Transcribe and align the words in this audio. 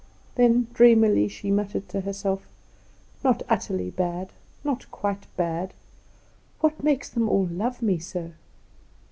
Then 0.33 0.65
dreamily 0.73 1.27
she 1.27 1.51
muttered 1.51 1.87
to 1.89 2.01
herself: 2.01 2.47
"Not 3.23 3.43
utterly 3.47 3.91
bad, 3.91 4.31
not 4.63 4.89
quite 4.89 5.27
bad 5.37 5.75
what 6.59 6.83
makes 6.83 7.07
them 7.07 7.29
all 7.29 7.45
love 7.45 7.83
me 7.83 7.99
so?" 7.99 8.31